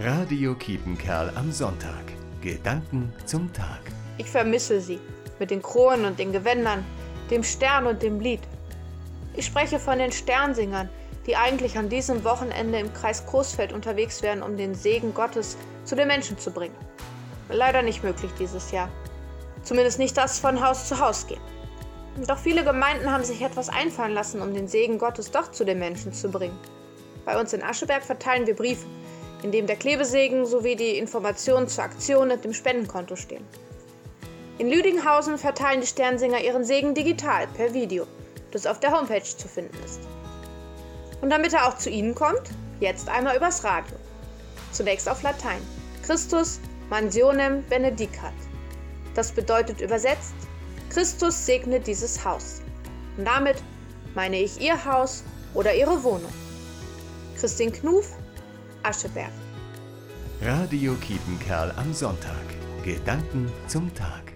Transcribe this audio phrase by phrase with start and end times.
[0.00, 2.04] Radio Kiepenkerl am Sonntag.
[2.40, 3.80] Gedanken zum Tag.
[4.16, 5.00] Ich vermisse sie.
[5.40, 6.84] Mit den Kronen und den Gewändern,
[7.32, 8.38] dem Stern und dem Lied.
[9.34, 10.88] Ich spreche von den Sternsingern,
[11.26, 15.96] die eigentlich an diesem Wochenende im Kreis Coesfeld unterwegs wären, um den Segen Gottes zu
[15.96, 16.76] den Menschen zu bringen.
[17.48, 18.88] Leider nicht möglich dieses Jahr.
[19.64, 21.42] Zumindest nicht das von Haus zu Haus gehen.
[22.28, 25.80] Doch viele Gemeinden haben sich etwas einfallen lassen, um den Segen Gottes doch zu den
[25.80, 26.56] Menschen zu bringen.
[27.24, 28.86] Bei uns in Ascheberg verteilen wir Briefe,
[29.42, 33.44] in dem der Klebesegen sowie die Informationen zur Aktion und dem Spendenkonto stehen.
[34.58, 38.06] In Lüdinghausen verteilen die Sternsinger ihren Segen digital per Video,
[38.50, 40.00] das auf der Homepage zu finden ist.
[41.20, 43.96] Und damit er auch zu Ihnen kommt, jetzt einmal übers Radio.
[44.72, 45.60] Zunächst auf Latein.
[46.04, 48.32] Christus mansionem benedicat.
[49.14, 50.34] Das bedeutet übersetzt,
[50.90, 52.62] Christus segne dieses Haus.
[53.16, 53.56] Und damit
[54.14, 55.22] meine ich Ihr Haus
[55.54, 56.32] oder Ihre Wohnung.
[57.38, 58.12] Christine Knuf,
[58.82, 59.32] Ascheberg.
[60.42, 62.34] Radio Kiepenkerl am Sonntag.
[62.84, 64.27] Gedanken zum Tag.